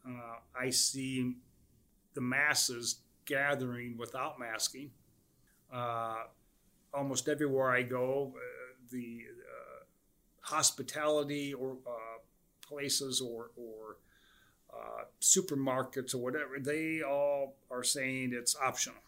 uh, 0.09 0.37
I 0.59 0.71
see 0.71 1.35
the 2.15 2.23
masses 2.23 3.01
gathering 3.27 3.99
without 3.99 4.39
masking. 4.39 4.93
Uh, 5.71 6.23
almost 6.95 7.29
everywhere 7.29 7.71
I 7.71 7.83
go, 7.83 8.33
uh, 8.35 8.41
the 8.91 9.25
uh, 9.47 9.85
hospitality 10.41 11.53
or 11.53 11.73
uh, 11.87 12.21
places 12.67 13.21
or, 13.21 13.51
or 13.59 13.99
uh, 14.73 15.03
supermarkets 15.21 16.15
or 16.15 16.19
whatever, 16.19 16.59
they 16.59 17.03
all 17.03 17.57
are 17.71 17.85
saying 17.85 18.33
it's 18.33 18.57
optional. 18.57 19.01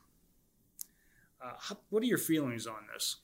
What 1.89 2.03
are 2.03 2.07
your 2.07 2.19
feelings 2.19 2.67
on 2.67 2.87
this? 2.93 3.17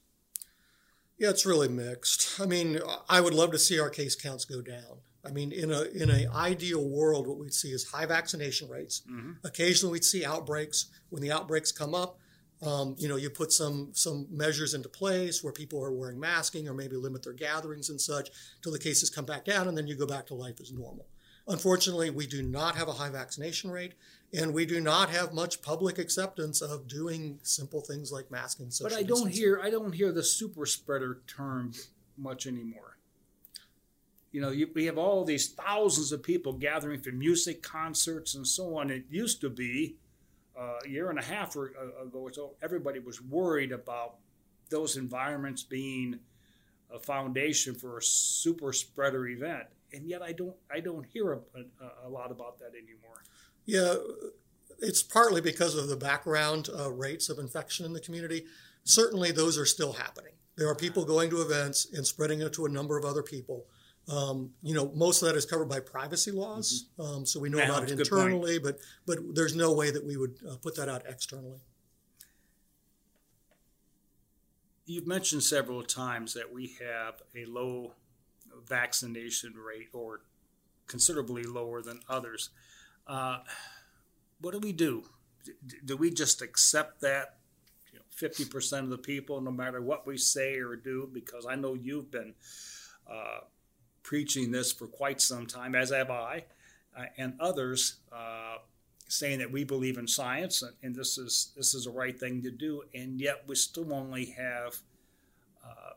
Yeah, 1.19 1.31
it's 1.31 1.47
really 1.47 1.69
mixed. 1.69 2.41
I 2.41 2.47
mean, 2.47 2.81
I 3.09 3.21
would 3.21 3.35
love 3.35 3.53
to 3.53 3.59
see 3.59 3.79
our 3.79 3.91
case 3.91 4.17
counts 4.17 4.45
go 4.45 4.61
down. 4.61 4.99
I 5.25 5.31
mean, 5.31 5.53
in 5.53 5.71
a 5.73 5.83
in 5.83 6.11
an 6.11 6.29
ideal 6.35 6.87
world, 6.87 7.27
what 7.27 7.39
we'd 7.39 7.55
see 7.55 7.71
is 7.71 7.85
high 7.85 8.07
vaccination 8.07 8.69
rates. 8.69 9.03
Mm-hmm. 9.11 9.33
Occasionally, 9.45 9.93
we'd 9.93 10.05
see 10.05 10.25
outbreaks. 10.25 10.87
When 11.09 11.23
the 11.23 11.33
outbreaks 11.33 11.73
come 11.73 11.95
up, 11.95 12.19
um, 12.63 12.95
you 12.99 13.09
know, 13.09 13.17
you 13.17 13.31
put 13.31 13.53
some 13.53 13.91
some 13.93 14.27
measures 14.31 14.75
into 14.75 14.89
place 14.89 15.43
where 15.43 15.53
people 15.53 15.83
are 15.83 15.93
wearing 15.93 16.21
masking 16.21 16.69
or 16.69 16.75
maybe 16.75 16.97
limit 16.97 17.23
their 17.23 17.33
gatherings 17.33 17.89
and 17.89 18.01
such 18.01 18.31
till 18.63 18.73
the 18.73 18.79
cases 18.79 19.09
come 19.09 19.25
back 19.25 19.45
down, 19.45 19.69
and 19.69 19.79
then 19.79 19.87
you 19.87 19.97
go 19.97 20.07
back 20.07 20.27
to 20.27 20.35
life 20.35 20.61
as 20.61 20.73
normal. 20.73 21.07
Unfortunately, 21.47 22.11
we 22.11 22.27
do 22.27 22.43
not 22.43 22.77
have 22.77 22.89
a 22.89 22.93
high 22.93 23.11
vaccination 23.11 23.71
rate, 23.71 23.95
and 24.37 24.53
we 24.53 24.67
do 24.67 24.81
not 24.81 25.11
have 25.11 25.33
much 25.33 25.63
public 25.63 25.99
acceptance 25.99 26.61
of 26.61 26.89
doing 26.89 27.39
simple 27.43 27.81
things 27.81 28.13
like 28.13 28.31
masking. 28.31 28.71
But 28.83 28.93
I 28.93 29.03
don't 29.03 29.31
hear 29.31 29.61
I 29.63 29.71
don't 29.71 29.95
hear 29.95 30.13
the 30.13 30.23
super 30.23 30.67
spreader 30.67 31.21
term 31.27 31.73
much 32.17 32.47
anymore. 32.47 32.99
You 34.33 34.41
know, 34.41 34.51
you, 34.51 34.69
we 34.75 34.87
have 34.87 34.99
all 34.99 35.25
these 35.25 35.53
thousands 35.53 36.11
of 36.11 36.23
people 36.23 36.55
gathering 36.55 37.01
for 37.01 37.13
music 37.13 37.63
concerts 37.63 38.35
and 38.35 38.47
so 38.47 38.77
on. 38.77 38.91
It 38.91 39.05
used 39.09 39.41
to 39.43 39.51
be 39.51 39.97
uh, 40.59 40.79
a 40.85 40.89
year 40.89 41.11
and 41.11 41.19
a 41.19 41.25
half 41.25 41.57
uh, 41.57 41.63
ago 42.03 42.19
or 42.19 42.33
so, 42.33 42.55
everybody 42.63 42.99
was 42.99 43.21
worried 43.21 43.73
about 43.73 44.17
those 44.71 44.97
environments 44.97 45.63
being 45.63 46.19
a 46.93 46.99
foundation 46.99 47.75
for 47.75 47.99
a 47.99 48.03
super 48.03 48.73
spreader 48.73 49.27
event 49.29 49.67
and 49.95 50.09
yet 50.09 50.23
I 50.23 50.33
don't 50.33 50.57
I 50.73 50.81
don't 50.81 51.07
hear 51.07 51.33
a, 51.33 51.39
a, 51.57 52.07
a 52.07 52.09
lot 52.09 52.31
about 52.31 52.59
that 52.59 52.73
anymore. 52.73 53.23
Yeah, 53.67 53.95
it's 54.81 55.03
partly 55.03 55.41
because 55.41 55.77
of 55.77 55.89
the 55.89 55.97
background 55.97 56.69
uh, 56.79 56.91
rates 56.91 57.29
of 57.29 57.39
infection 57.39 57.87
in 57.87 57.93
the 57.93 58.01
community. 58.01 58.45
Certainly, 58.85 59.33
those 59.33 59.57
are 59.59 59.67
still 59.67 59.93
happening. 59.93 60.33
There 60.57 60.69
are 60.69 60.75
people 60.75 61.05
going 61.05 61.31
to 61.31 61.41
events 61.41 61.89
and 61.93 62.07
spreading 62.07 62.41
it 62.41 62.53
to 62.55 62.67
a 62.67 62.69
number 62.69 62.99
of 62.99 63.05
other 63.05 63.23
people. 63.23 63.67
Um, 64.07 64.51
you 64.63 64.75
know, 64.75 64.93
most 64.95 65.23
of 65.23 65.29
that 65.29 65.37
is 65.37 65.47
covered 65.47 65.69
by 65.69 65.81
privacy 65.81 66.31
laws, 66.31 66.87
mm-hmm. 66.99 67.17
um, 67.17 67.27
so 67.27 67.41
we 67.41 67.49
know 67.49 67.59
yeah, 67.59 67.65
about 67.65 67.85
it 67.85 67.99
internally. 67.99 68.59
But 68.59 68.79
but 69.07 69.19
there's 69.35 69.57
no 69.57 69.73
way 69.73 69.91
that 69.91 70.05
we 70.05 70.17
would 70.17 70.37
uh, 70.49 70.57
put 70.57 70.77
that 70.77 70.89
out 70.89 71.05
externally. 71.09 71.61
You've 74.85 75.07
mentioned 75.07 75.43
several 75.43 75.83
times 75.83 76.35
that 76.35 76.53
we 76.53 76.77
have 76.79 77.23
a 77.35 77.47
low 77.47 77.95
vaccination 78.69 79.55
rate 79.55 79.89
or 79.95 80.21
considerably 80.87 81.43
lower 81.45 81.81
than 81.81 82.01
others. 82.07 82.51
Uh, 83.07 83.39
what 84.41 84.53
do 84.53 84.59
we 84.59 84.73
do? 84.73 85.05
Do 85.85 85.97
we 85.97 86.11
just 86.11 86.43
accept 86.43 87.01
that 87.03 87.37
you 87.93 87.99
know, 87.99 88.05
50% 88.17 88.81
of 88.81 88.91
the 88.91 88.99
people, 88.99 89.41
no 89.41 89.51
matter 89.51 89.81
what 89.83 90.07
we 90.07 90.17
say 90.17 90.59
or 90.59 90.77
do? 90.77 91.09
Because 91.13 91.47
I 91.47 91.55
know 91.55 91.75
you've 91.75 92.11
been 92.11 92.35
uh, 93.11 93.41
preaching 94.03 94.51
this 94.51 94.73
for 94.73 94.87
quite 94.87 95.21
some 95.21 95.47
time, 95.47 95.75
as 95.75 95.91
have 95.91 96.11
I, 96.11 96.45
uh, 96.97 97.07
and 97.19 97.35
others 97.41 97.97
uh, 98.13 98.57
saying 99.09 99.39
that 99.41 99.51
we 99.51 99.65
believe 99.65 99.99
in 99.99 100.07
science 100.07 100.63
and, 100.63 100.73
and, 100.83 100.95
this 100.95 101.19
is 101.19 101.53
this 101.57 101.75
is 101.75 101.85
the 101.85 101.91
right 101.91 102.19
thing 102.19 102.43
to 102.43 102.51
do, 102.51 102.83
and 102.95 103.21
yet 103.21 103.43
we 103.47 103.55
still 103.55 103.93
only 103.93 104.27
have 104.27 104.79
uh, 105.65 105.93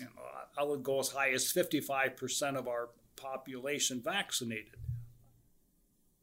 you 0.00 0.06
know, 0.06 0.22
I 0.58 0.64
would 0.64 0.82
go 0.82 1.00
as 1.00 1.08
high 1.08 1.30
as 1.30 1.52
55% 1.52 2.56
of 2.56 2.68
our 2.68 2.88
population 3.16 4.00
vaccinated. 4.02 4.76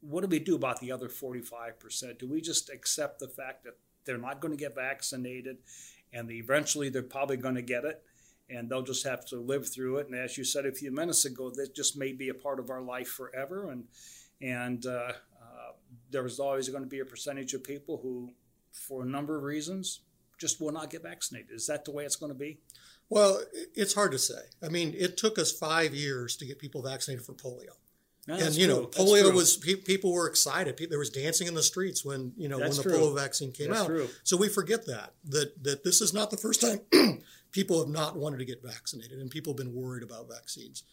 What 0.06 0.22
do 0.22 0.28
we 0.28 0.38
do 0.38 0.54
about 0.54 0.80
the 0.80 0.92
other 0.92 1.08
45%? 1.08 2.18
Do 2.18 2.28
we 2.28 2.40
just 2.40 2.70
accept 2.70 3.20
the 3.20 3.28
fact 3.28 3.64
that 3.64 3.74
they're 4.04 4.18
not 4.18 4.40
going 4.40 4.52
to 4.52 4.62
get 4.62 4.74
vaccinated 4.74 5.58
and 6.12 6.30
eventually 6.30 6.90
they're 6.90 7.02
probably 7.02 7.36
going 7.36 7.54
to 7.54 7.62
get 7.62 7.84
it 7.84 8.02
and 8.50 8.68
they'll 8.68 8.82
just 8.82 9.06
have 9.06 9.24
to 9.26 9.36
live 9.36 9.68
through 9.68 9.98
it? 9.98 10.08
And 10.08 10.16
as 10.16 10.36
you 10.36 10.44
said 10.44 10.66
a 10.66 10.72
few 10.72 10.92
minutes 10.92 11.24
ago, 11.24 11.50
that 11.54 11.74
just 11.74 11.96
may 11.96 12.12
be 12.12 12.28
a 12.28 12.34
part 12.34 12.58
of 12.58 12.70
our 12.70 12.82
life 12.82 13.08
forever. 13.08 13.70
And, 13.70 13.84
and 14.42 14.84
uh, 14.84 15.12
uh, 15.42 15.72
there's 16.10 16.38
always 16.38 16.68
going 16.68 16.82
to 16.82 16.88
be 16.88 17.00
a 17.00 17.04
percentage 17.04 17.54
of 17.54 17.64
people 17.64 17.98
who, 18.02 18.32
for 18.72 19.02
a 19.02 19.06
number 19.06 19.36
of 19.36 19.42
reasons, 19.42 20.00
just 20.38 20.60
will 20.60 20.72
not 20.72 20.90
get 20.90 21.02
vaccinated. 21.02 21.50
Is 21.52 21.66
that 21.68 21.84
the 21.84 21.92
way 21.92 22.04
it's 22.04 22.16
going 22.16 22.32
to 22.32 22.38
be? 22.38 22.58
Well, 23.08 23.40
it's 23.74 23.94
hard 23.94 24.12
to 24.12 24.18
say. 24.18 24.40
I 24.62 24.68
mean, 24.68 24.94
it 24.96 25.16
took 25.16 25.38
us 25.38 25.52
five 25.52 25.94
years 25.94 26.36
to 26.36 26.46
get 26.46 26.58
people 26.58 26.82
vaccinated 26.82 27.24
for 27.24 27.34
polio. 27.34 27.76
No, 28.26 28.34
and 28.34 28.54
you 28.54 28.66
know, 28.66 28.86
true. 28.86 29.04
polio 29.04 29.34
was 29.34 29.56
pe- 29.56 29.74
people 29.74 30.12
were 30.12 30.26
excited. 30.26 30.76
People, 30.76 30.90
there 30.90 30.98
was 30.98 31.10
dancing 31.10 31.46
in 31.46 31.54
the 31.54 31.62
streets 31.62 32.04
when 32.04 32.32
you 32.36 32.48
know 32.48 32.58
that's 32.58 32.78
when 32.78 32.88
the 32.88 32.96
true. 32.96 33.06
polio 33.06 33.14
vaccine 33.14 33.52
came 33.52 33.68
that's 33.68 33.82
out. 33.82 33.86
True. 33.86 34.08
So 34.22 34.36
we 34.36 34.48
forget 34.48 34.86
that 34.86 35.12
that 35.26 35.62
that 35.62 35.84
this 35.84 36.00
is 36.00 36.14
not 36.14 36.30
the 36.30 36.36
first 36.36 36.60
time 36.60 36.80
people 37.52 37.78
have 37.80 37.88
not 37.88 38.16
wanted 38.16 38.38
to 38.38 38.44
get 38.44 38.62
vaccinated, 38.62 39.18
and 39.18 39.30
people 39.30 39.52
have 39.52 39.58
been 39.58 39.74
worried 39.74 40.02
about 40.02 40.28
vaccines. 40.28 40.84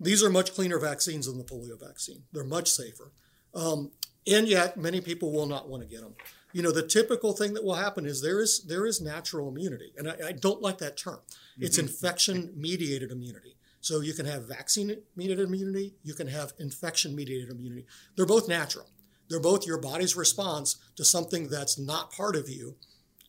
These 0.00 0.22
are 0.22 0.30
much 0.30 0.54
cleaner 0.54 0.78
vaccines 0.78 1.26
than 1.26 1.38
the 1.38 1.44
polio 1.44 1.80
vaccine. 1.80 2.24
They're 2.32 2.44
much 2.44 2.70
safer, 2.70 3.12
um, 3.54 3.90
and 4.26 4.46
yet 4.46 4.76
many 4.76 5.00
people 5.00 5.32
will 5.32 5.46
not 5.46 5.68
want 5.68 5.82
to 5.82 5.88
get 5.88 6.02
them 6.02 6.14
you 6.52 6.62
know 6.62 6.72
the 6.72 6.82
typical 6.82 7.32
thing 7.32 7.54
that 7.54 7.64
will 7.64 7.74
happen 7.74 8.06
is 8.06 8.22
there 8.22 8.40
is 8.40 8.64
there 8.64 8.86
is 8.86 9.00
natural 9.00 9.48
immunity 9.48 9.92
and 9.96 10.08
i, 10.08 10.14
I 10.28 10.32
don't 10.32 10.62
like 10.62 10.78
that 10.78 10.96
term 10.96 11.16
mm-hmm. 11.16 11.64
it's 11.64 11.78
infection 11.78 12.52
mediated 12.56 13.10
immunity 13.10 13.56
so 13.88 14.00
you 14.00 14.12
can 14.12 14.26
have 14.26 14.46
vaccine 14.46 14.94
mediated 15.16 15.48
immunity 15.48 15.94
you 16.02 16.12
can 16.12 16.26
have 16.26 16.52
infection 16.58 17.16
mediated 17.16 17.48
immunity 17.48 17.86
they're 18.16 18.26
both 18.26 18.46
natural 18.46 18.86
they're 19.30 19.40
both 19.40 19.66
your 19.66 19.80
body's 19.80 20.14
response 20.14 20.76
to 20.94 21.04
something 21.04 21.48
that's 21.48 21.78
not 21.78 22.12
part 22.12 22.36
of 22.36 22.50
you 22.50 22.76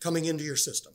coming 0.02 0.26
into 0.26 0.44
your 0.44 0.58
system 0.58 0.94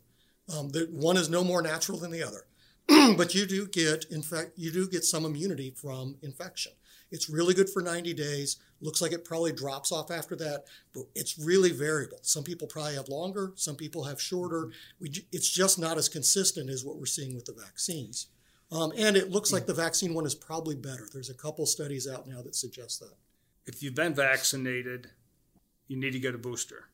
um, 0.54 0.68
the, 0.68 0.86
one 0.92 1.16
is 1.16 1.30
no 1.30 1.42
more 1.42 1.62
natural 1.62 1.98
than 1.98 2.10
the 2.10 2.22
other 2.22 2.44
but 3.16 3.34
you 3.34 3.46
do 3.46 3.66
get 3.66 4.04
in 4.10 4.22
fact 4.22 4.50
you 4.56 4.70
do 4.70 4.86
get 4.86 5.02
some 5.02 5.24
immunity 5.24 5.70
from 5.70 6.16
infection 6.22 6.72
it's 7.14 7.30
really 7.30 7.54
good 7.54 7.70
for 7.70 7.80
90 7.80 8.12
days. 8.14 8.56
Looks 8.80 9.00
like 9.00 9.12
it 9.12 9.24
probably 9.24 9.52
drops 9.52 9.92
off 9.92 10.10
after 10.10 10.34
that, 10.34 10.64
but 10.92 11.04
it's 11.14 11.38
really 11.38 11.70
variable. 11.70 12.18
Some 12.22 12.42
people 12.42 12.66
probably 12.66 12.96
have 12.96 13.08
longer, 13.08 13.52
some 13.54 13.76
people 13.76 14.02
have 14.02 14.20
shorter. 14.20 14.70
We, 14.98 15.12
it's 15.30 15.48
just 15.48 15.78
not 15.78 15.96
as 15.96 16.08
consistent 16.08 16.68
as 16.68 16.84
what 16.84 16.98
we're 16.98 17.06
seeing 17.06 17.36
with 17.36 17.44
the 17.44 17.52
vaccines. 17.52 18.26
Um, 18.74 18.92
and 18.96 19.16
it 19.16 19.30
looks 19.30 19.52
like 19.52 19.66
the 19.66 19.74
vaccine 19.74 20.14
one 20.14 20.26
is 20.26 20.34
probably 20.34 20.74
better. 20.74 21.06
There's 21.12 21.30
a 21.30 21.34
couple 21.34 21.64
studies 21.64 22.08
out 22.08 22.26
now 22.26 22.42
that 22.42 22.56
suggest 22.56 23.00
that. 23.00 23.12
If 23.66 23.82
you've 23.82 23.94
been 23.94 24.14
vaccinated, 24.14 25.08
you 25.86 25.96
need 25.96 26.12
to 26.12 26.18
get 26.18 26.34
a 26.34 26.38
booster. 26.38 26.88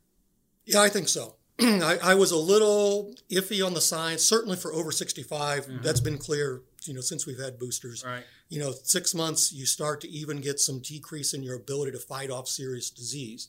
Yeah, 0.66 0.82
I 0.82 0.90
think 0.90 1.08
so. 1.08 1.36
I, 1.60 1.98
I, 2.02 2.14
was 2.14 2.32
a 2.32 2.36
little 2.36 3.14
iffy 3.30 3.64
on 3.64 3.74
the 3.74 3.80
science, 3.80 4.24
certainly 4.24 4.56
for 4.56 4.72
over 4.72 4.92
65. 4.92 5.66
Mm-hmm. 5.66 5.82
That's 5.82 6.00
been 6.00 6.18
clear, 6.18 6.62
you 6.84 6.94
know, 6.94 7.00
since 7.00 7.26
we've 7.26 7.40
had 7.40 7.58
boosters. 7.58 8.04
Right. 8.04 8.24
You 8.48 8.60
know, 8.60 8.72
six 8.84 9.14
months, 9.14 9.52
you 9.52 9.66
start 9.66 10.00
to 10.02 10.08
even 10.08 10.40
get 10.40 10.60
some 10.60 10.80
decrease 10.80 11.34
in 11.34 11.42
your 11.42 11.56
ability 11.56 11.92
to 11.92 11.98
fight 11.98 12.30
off 12.30 12.46
serious 12.46 12.90
disease. 12.90 13.48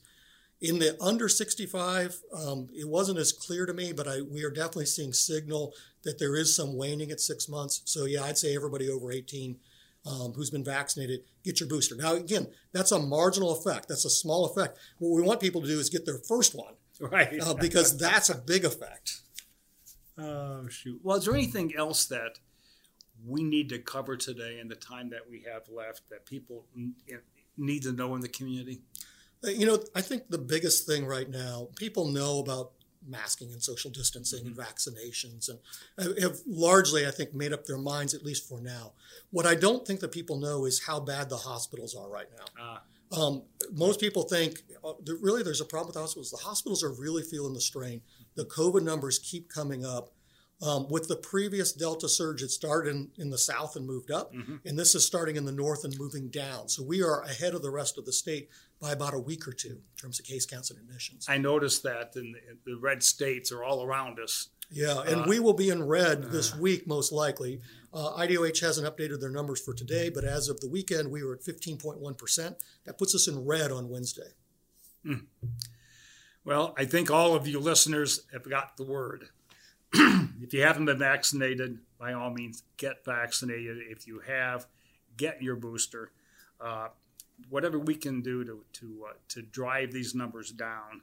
In 0.61 0.79
the 0.79 0.95
under 1.01 1.27
65, 1.27 2.21
um, 2.33 2.69
it 2.73 2.87
wasn't 2.87 3.17
as 3.17 3.31
clear 3.31 3.65
to 3.65 3.73
me, 3.73 3.93
but 3.93 4.07
I, 4.07 4.21
we 4.21 4.43
are 4.43 4.51
definitely 4.51 4.85
seeing 4.85 5.11
signal 5.11 5.73
that 6.03 6.19
there 6.19 6.35
is 6.35 6.55
some 6.55 6.75
waning 6.77 7.09
at 7.11 7.19
six 7.19 7.49
months. 7.49 7.81
So, 7.85 8.05
yeah, 8.05 8.23
I'd 8.23 8.37
say 8.37 8.55
everybody 8.55 8.89
over 8.89 9.11
18 9.11 9.57
um, 10.05 10.33
who's 10.33 10.51
been 10.51 10.63
vaccinated, 10.63 11.21
get 11.43 11.59
your 11.59 11.69
booster. 11.69 11.95
Now, 11.95 12.13
again, 12.13 12.47
that's 12.73 12.91
a 12.91 12.99
marginal 12.99 13.51
effect. 13.51 13.87
That's 13.87 14.05
a 14.05 14.09
small 14.09 14.45
effect. 14.45 14.77
What 14.99 15.15
we 15.15 15.21
want 15.21 15.39
people 15.39 15.61
to 15.61 15.67
do 15.67 15.79
is 15.79 15.89
get 15.89 16.05
their 16.05 16.19
first 16.19 16.53
one 16.55 16.73
right? 17.01 17.41
Uh, 17.41 17.53
because 17.53 17.97
that's 17.97 18.29
a 18.29 18.35
big 18.35 18.65
effect. 18.65 19.21
Oh 20.17 20.67
shoot! 20.69 20.99
Well, 21.03 21.17
is 21.17 21.25
there 21.25 21.33
anything 21.33 21.73
else 21.75 22.05
that 22.05 22.39
we 23.25 23.43
need 23.43 23.69
to 23.69 23.79
cover 23.79 24.17
today 24.17 24.59
in 24.59 24.67
the 24.67 24.75
time 24.75 25.09
that 25.09 25.29
we 25.29 25.45
have 25.51 25.63
left 25.69 26.09
that 26.09 26.25
people 26.25 26.65
need 27.57 27.83
to 27.83 27.91
know 27.91 28.13
in 28.15 28.21
the 28.21 28.29
community? 28.29 28.81
Uh, 29.45 29.50
you 29.50 29.65
know, 29.65 29.79
I 29.95 30.01
think 30.01 30.29
the 30.29 30.38
biggest 30.38 30.86
thing 30.86 31.05
right 31.05 31.29
now, 31.29 31.69
people 31.75 32.07
know 32.07 32.39
about 32.39 32.71
masking 33.07 33.51
and 33.51 33.62
social 33.62 33.89
distancing 33.89 34.45
mm-hmm. 34.45 34.60
and 34.60 34.67
vaccinations 34.67 35.50
and 35.50 36.19
have 36.19 36.38
largely, 36.45 37.07
I 37.07 37.12
think, 37.12 37.33
made 37.33 37.51
up 37.51 37.65
their 37.65 37.77
minds, 37.77 38.13
at 38.13 38.24
least 38.24 38.48
for 38.48 38.62
now. 38.62 38.93
What 39.31 39.45
I 39.45 39.55
don't 39.55 39.86
think 39.86 40.00
that 40.01 40.12
people 40.12 40.38
know 40.38 40.65
is 40.65 40.83
how 40.83 41.00
bad 41.00 41.29
the 41.29 41.38
hospitals 41.38 41.95
are 41.95 42.10
right 42.10 42.27
now. 42.38 42.45
Ah. 42.60 42.81
Um, 43.17 43.43
most 43.74 44.00
people 44.00 44.24
think 44.24 44.62
uh, 44.86 44.93
really 45.21 45.43
there's 45.43 45.60
a 45.60 45.65
problem 45.65 45.88
with 45.88 45.95
the 45.95 46.01
hospitals. 46.01 46.31
The 46.31 46.38
hospitals 46.38 46.83
are 46.83 46.93
really 46.93 47.24
feeling 47.24 47.53
the 47.53 47.62
strain. 47.62 48.01
The 48.36 48.45
COVID 48.45 48.83
numbers 48.83 49.19
keep 49.19 49.50
coming 49.50 49.86
up. 49.86 50.12
Um, 50.63 50.88
with 50.89 51.07
the 51.07 51.15
previous 51.15 51.74
Delta 51.74 52.07
surge, 52.07 52.43
it 52.43 52.51
started 52.51 52.91
in, 52.91 53.10
in 53.17 53.31
the 53.31 53.38
south 53.38 53.75
and 53.75 53.83
moved 53.83 54.12
up, 54.12 54.31
mm-hmm. 54.31 54.57
and 54.63 54.77
this 54.77 54.93
is 54.93 55.03
starting 55.03 55.36
in 55.36 55.43
the 55.43 55.51
north 55.51 55.83
and 55.83 55.98
moving 55.98 56.29
down. 56.29 56.69
So 56.69 56.83
we 56.83 57.01
are 57.01 57.24
ahead 57.24 57.55
of 57.55 57.63
the 57.63 57.71
rest 57.71 57.98
of 57.98 58.05
the 58.05 58.13
state 58.13 58.48
by 58.81 58.91
about 58.91 59.13
a 59.13 59.19
week 59.19 59.47
or 59.47 59.53
two 59.53 59.69
in 59.69 59.97
terms 60.01 60.19
of 60.19 60.25
case 60.25 60.45
counts 60.45 60.71
and 60.71 60.79
admissions. 60.79 61.27
I 61.29 61.38
noticed 61.38 61.83
that 61.83 62.13
in 62.15 62.35
the, 62.65 62.75
red 62.77 63.03
states 63.03 63.51
are 63.51 63.63
all 63.63 63.83
around 63.85 64.19
us. 64.19 64.50
Yeah, 64.71 65.01
and 65.01 65.21
uh, 65.21 65.25
we 65.27 65.39
will 65.39 65.53
be 65.53 65.69
in 65.69 65.83
red 65.83 66.23
this 66.31 66.53
uh, 66.53 66.57
week 66.59 66.88
most 66.88 67.11
likely. 67.11 67.61
Uh, 67.93 68.13
IDOH 68.17 68.61
hasn't 68.61 68.88
updated 68.88 69.19
their 69.19 69.29
numbers 69.29 69.61
for 69.61 69.73
today, 69.73 70.09
but 70.09 70.23
as 70.23 70.50
of 70.50 70.59
the 70.61 70.69
weekend, 70.69 71.11
we 71.11 71.23
were 71.23 71.35
at 71.35 71.41
15.1%. 71.41 72.55
That 72.85 72.97
puts 72.97 73.13
us 73.13 73.27
in 73.27 73.45
red 73.45 73.71
on 73.71 73.89
Wednesday. 73.89 74.31
Mm. 75.05 75.25
Well, 76.43 76.73
I 76.77 76.85
think 76.85 77.11
all 77.11 77.35
of 77.35 77.47
you 77.47 77.59
listeners 77.59 78.21
have 78.33 78.50
got 78.50 78.77
the 78.77 78.85
word. 78.85 79.25
if 79.93 80.53
you 80.53 80.63
haven't 80.63 80.85
been 80.85 80.97
vaccinated, 80.97 81.79
by 82.00 82.13
all 82.13 82.31
means, 82.31 82.63
get 82.77 83.05
vaccinated. 83.05 83.77
If 83.89 84.07
you 84.07 84.21
have, 84.25 84.65
get 85.17 85.41
your 85.43 85.55
booster. 85.55 86.11
Uh, 86.59 86.88
whatever 87.50 87.79
we 87.79 87.95
can 87.95 88.21
do 88.21 88.43
to 88.43 88.63
to 88.74 89.05
uh, 89.10 89.13
to 89.29 89.41
drive 89.41 89.91
these 89.91 90.15
numbers 90.15 90.51
down. 90.51 91.01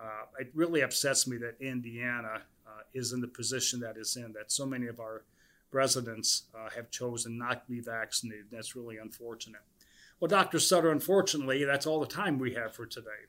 Uh, 0.00 0.24
it 0.40 0.50
really 0.54 0.80
upsets 0.82 1.26
me 1.26 1.36
that 1.36 1.54
Indiana 1.60 2.42
uh, 2.66 2.80
is 2.92 3.12
in 3.12 3.20
the 3.20 3.28
position 3.28 3.80
that 3.80 3.96
is 3.96 4.16
in. 4.16 4.32
That 4.32 4.50
so 4.50 4.66
many 4.66 4.86
of 4.86 5.00
our 5.00 5.22
residents 5.70 6.44
uh, 6.54 6.70
have 6.74 6.90
chosen 6.90 7.38
not 7.38 7.66
to 7.66 7.72
be 7.72 7.80
vaccinated. 7.80 8.46
That's 8.50 8.76
really 8.76 8.98
unfortunate. 8.98 9.62
Well, 10.20 10.28
Dr. 10.28 10.60
Sutter, 10.60 10.90
unfortunately, 10.90 11.64
that's 11.64 11.86
all 11.86 12.00
the 12.00 12.06
time 12.06 12.38
we 12.38 12.54
have 12.54 12.74
for 12.74 12.86
today. 12.86 13.26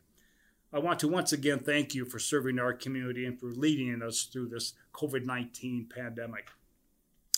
I 0.72 0.80
want 0.80 1.00
to 1.00 1.08
once 1.08 1.32
again 1.32 1.60
thank 1.60 1.94
you 1.94 2.06
for 2.06 2.18
serving 2.20 2.60
our 2.60 2.74
community 2.74 3.26
and 3.26 3.40
for 3.40 3.48
leading 3.48 4.02
us 4.02 4.24
through 4.24 4.50
this 4.50 4.74
COVID 4.94 5.26
19 5.26 5.90
pandemic. 5.94 6.48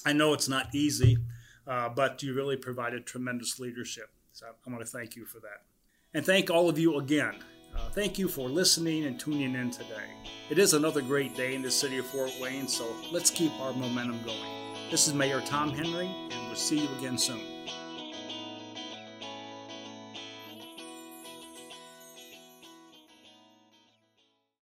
I 0.06 0.14
know 0.14 0.34
it's 0.34 0.48
not 0.48 0.74
easy, 0.74 1.18
uh, 1.68 1.90
but 1.90 2.24
you 2.24 2.34
really 2.34 2.58
provided 2.58 3.06
tremendous 3.06 3.60
leadership. 3.60 4.10
So 4.36 4.48
I 4.48 4.70
want 4.70 4.86
to 4.86 4.92
thank 4.92 5.15
you 5.15 5.24
for 5.24 5.39
that. 5.39 5.62
And 6.13 6.25
thank 6.25 6.50
all 6.50 6.68
of 6.68 6.77
you 6.77 6.98
again. 6.98 7.36
Uh, 7.74 7.88
thank 7.92 8.20
you 8.20 8.27
for 8.27 8.50
listening 8.50 9.06
and 9.06 9.18
tuning 9.18 9.56
in 9.56 9.72
today. 9.72 10.10
It 10.50 10.60
is 10.60 10.74
another 10.74 11.01
great 11.01 11.38
day 11.38 11.56
in 11.56 11.62
the 11.62 11.72
city 11.72 12.00
of 12.00 12.06
Fort 12.08 12.34
Wayne, 12.42 12.68
so 12.68 12.86
let's 13.13 13.30
keep 13.30 13.54
our 13.62 13.72
momentum 13.72 14.22
going. 14.25 14.51
This 14.92 15.08
is 15.08 15.13
Mayor 15.13 15.39
Tom 15.46 15.70
Henry, 15.70 16.08
and 16.08 16.48
we'll 16.48 16.58
see 16.58 16.80
you 16.80 16.89
again 16.98 17.18
soon. 17.18 17.55